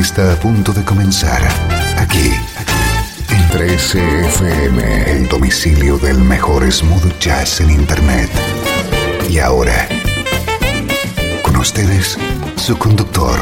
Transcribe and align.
Está 0.00 0.32
a 0.32 0.36
punto 0.36 0.72
de 0.72 0.84
comenzar 0.84 1.42
aquí 1.98 2.30
en 3.28 3.48
13FM, 3.50 5.06
el 5.06 5.28
domicilio 5.28 5.98
del 5.98 6.18
mejor 6.18 6.70
smooth 6.70 7.18
jazz 7.18 7.60
en 7.60 7.70
Internet. 7.70 8.30
Y 9.28 9.38
ahora, 9.38 9.86
con 11.42 11.56
ustedes, 11.56 12.16
su 12.56 12.76
conductor, 12.78 13.38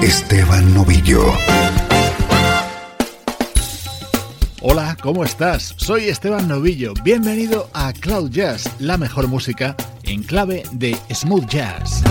Esteban 0.00 0.72
Novillo. 0.74 1.22
Hola, 4.62 4.96
¿cómo 5.02 5.24
estás? 5.24 5.74
Soy 5.76 6.08
Esteban 6.08 6.48
Novillo. 6.48 6.94
Bienvenido 7.04 7.68
a 7.74 7.92
Cloud 7.92 8.30
Jazz, 8.30 8.70
la 8.78 8.96
mejor 8.96 9.28
música 9.28 9.76
en 10.02 10.22
clave 10.22 10.62
de 10.72 10.96
smooth 11.12 11.46
jazz. 11.46 12.02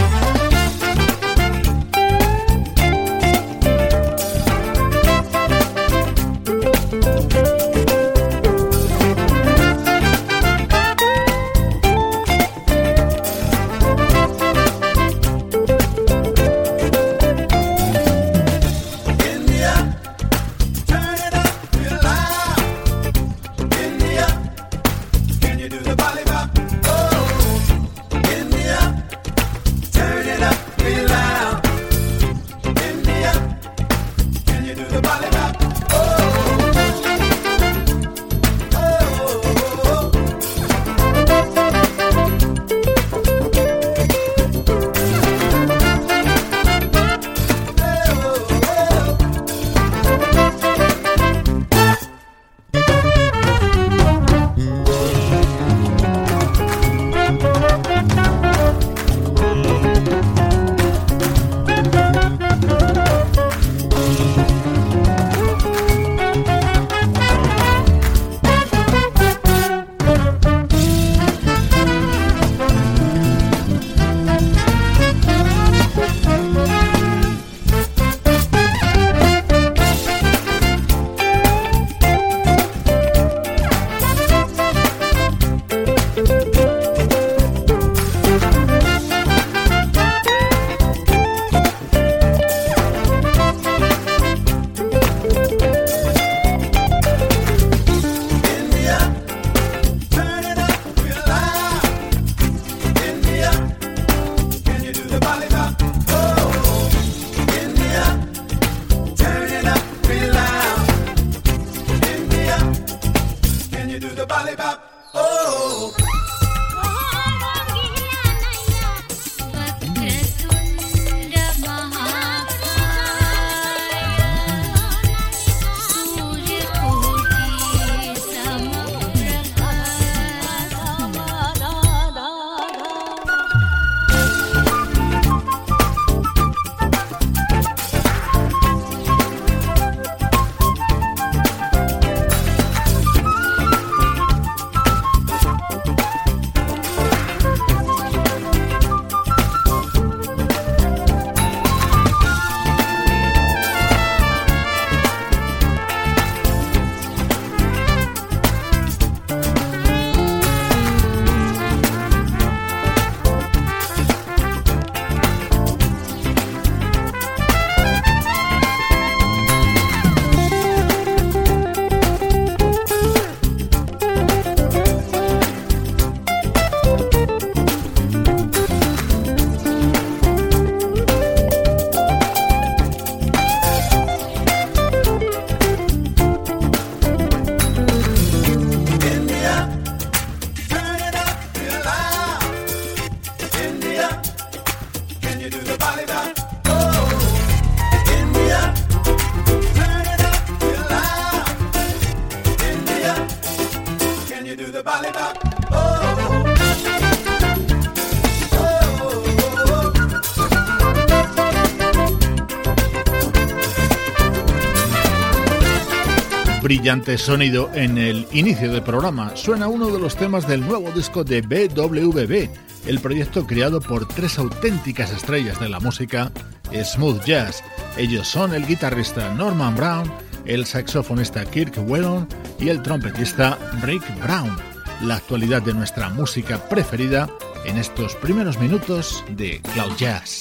Brillante 216.62 217.18
sonido 217.18 217.70
en 217.74 217.98
el 217.98 218.28
inicio 218.32 218.72
del 218.72 218.84
programa. 218.84 219.36
Suena 219.36 219.68
uno 219.68 219.90
de 219.90 220.00
los 220.00 220.16
temas 220.16 220.48
del 220.48 220.62
nuevo 220.62 220.92
disco 220.92 221.24
de 221.24 221.42
BWB, 221.42 222.50
el 222.88 223.00
proyecto 223.00 223.48
creado 223.48 223.82
por 223.82 224.08
tres 224.08 224.38
auténticas 224.38 225.12
estrellas 225.12 225.60
de 225.60 225.70
la 225.70 225.80
música 225.80 226.32
smooth 226.72 227.24
jazz. 227.24 227.64
Ellos 227.98 228.28
son 228.28 228.54
el 228.54 228.68
guitarrista 228.68 229.34
Norman 229.34 229.76
Brown, 229.76 230.12
el 230.46 230.66
saxofonista 230.66 231.46
Kirk 231.46 231.74
Whelan 231.88 232.28
y 232.60 232.70
el 232.70 232.82
trompetista 232.82 233.58
Rick 233.82 234.04
Brown, 234.22 234.56
la 235.04 235.16
actualidad 235.16 235.62
de 235.62 235.74
nuestra 235.74 236.10
música 236.10 236.58
preferida 236.70 237.30
en 237.66 237.78
estos 237.78 238.16
primeros 238.16 238.60
minutos 238.60 239.24
de 239.30 239.62
Cloud 239.74 239.96
Jazz. 239.98 240.40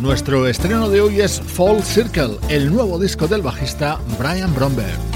Nuestro 0.00 0.46
estreno 0.46 0.88
de 0.88 1.00
hoy 1.00 1.20
es 1.20 1.40
Fall 1.40 1.82
Circle, 1.82 2.38
el 2.48 2.72
nuevo 2.72 2.98
disco 2.98 3.26
del 3.26 3.42
bajista 3.42 3.98
Brian 4.18 4.54
Bromberg. 4.54 5.15